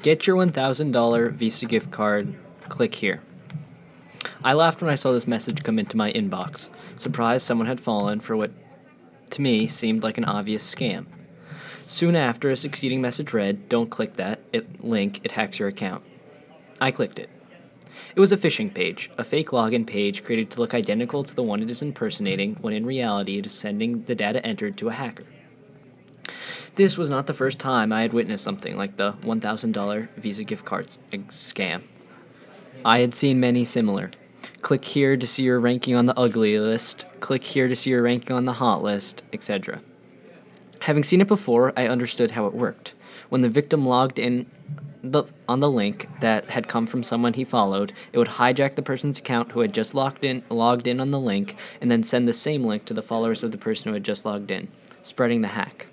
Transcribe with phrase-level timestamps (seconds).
[0.00, 2.34] Get your $1,000 Visa gift card.
[2.68, 3.20] Click here.
[4.44, 8.20] I laughed when I saw this message come into my inbox, surprised someone had fallen
[8.20, 8.52] for what,
[9.30, 11.06] to me, seemed like an obvious scam.
[11.88, 16.04] Soon after, a succeeding message read, Don't click that it link, it hacks your account.
[16.80, 17.30] I clicked it.
[18.14, 21.42] It was a phishing page, a fake login page created to look identical to the
[21.42, 24.92] one it is impersonating, when in reality it is sending the data entered to a
[24.92, 25.24] hacker.
[26.78, 30.64] This was not the first time I had witnessed something like the $1,000 Visa gift
[30.64, 31.82] card scam.
[32.84, 34.12] I had seen many similar.
[34.62, 38.02] Click here to see your ranking on the ugly list, click here to see your
[38.02, 39.80] ranking on the hot list, etc.
[40.82, 42.94] Having seen it before, I understood how it worked.
[43.28, 44.46] When the victim logged in
[45.02, 48.82] the, on the link that had come from someone he followed, it would hijack the
[48.82, 52.28] person's account who had just logged in, logged in on the link and then send
[52.28, 54.68] the same link to the followers of the person who had just logged in,
[55.02, 55.88] spreading the hack.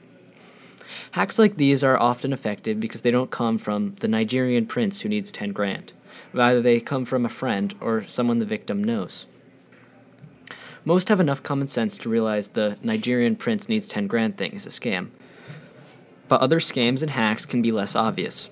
[1.11, 5.09] Hacks like these are often effective because they don't come from the Nigerian prince who
[5.09, 5.93] needs 10 grand.
[6.33, 9.25] Rather, they come from a friend or someone the victim knows.
[10.83, 14.65] Most have enough common sense to realize the Nigerian prince needs 10 grand thing is
[14.65, 15.09] a scam.
[16.27, 18.49] But other scams and hacks can be less obvious.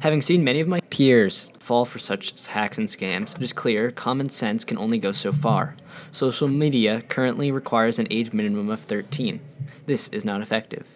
[0.00, 3.90] Having seen many of my peers fall for such hacks and scams, it is clear
[3.90, 5.74] common sense can only go so far.
[6.12, 9.40] Social media currently requires an age minimum of 13.
[9.86, 10.86] This is not effective.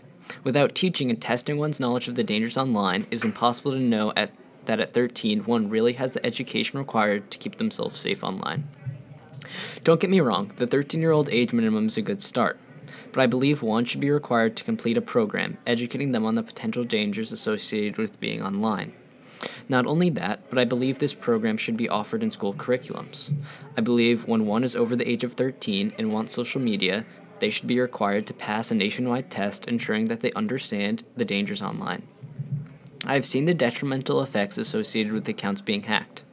[0.45, 4.12] Without teaching and testing one's knowledge of the dangers online, it is impossible to know
[4.17, 4.31] at,
[4.67, 8.69] that at 13 one really has the education required to keep themselves safe online.
[9.84, 12.59] Don't get me wrong, the 13 year old age minimum is a good start
[13.12, 16.42] but I believe one should be required to complete a program educating them on the
[16.42, 18.92] potential dangers associated with being online.
[19.69, 23.33] Not only that, but I believe this program should be offered in school curriculums.
[23.77, 27.06] I believe when one is over the age of 13 and wants social media,
[27.41, 31.62] they should be required to pass a nationwide test ensuring that they understand the dangers
[31.62, 32.06] online.
[33.05, 36.24] I have seen the detrimental effects associated with accounts being hacked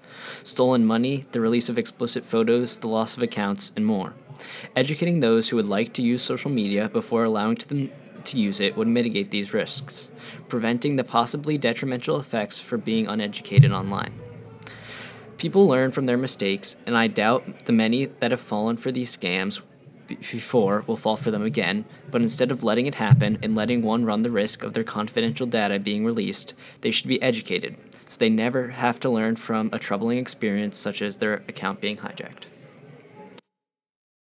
[0.44, 4.14] stolen money, the release of explicit photos, the loss of accounts, and more.
[4.75, 7.92] Educating those who would like to use social media before allowing them
[8.23, 10.09] to use it would mitigate these risks,
[10.48, 14.14] preventing the possibly detrimental effects for being uneducated online.
[15.37, 19.15] People learn from their mistakes, and I doubt the many that have fallen for these
[19.15, 19.61] scams
[20.08, 24.06] before will fall for them again, but instead of letting it happen and letting one
[24.06, 27.76] run the risk of their confidential data being released, they should be educated
[28.10, 31.98] so they never have to learn from a troubling experience such as their account being
[31.98, 32.45] hijacked.